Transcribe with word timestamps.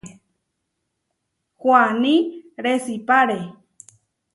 Huaní 1.61 2.15
resipáre. 2.65 3.39